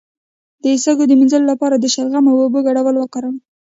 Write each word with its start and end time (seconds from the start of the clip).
د 0.63 0.65
سږو 0.83 1.03
د 1.07 1.11
مینځلو 1.19 1.45
لپاره 1.51 1.75
د 1.77 1.85
شلغم 1.93 2.25
او 2.31 2.35
اوبو 2.43 2.59
ګډول 2.67 2.95
وکاروئ 2.97 3.37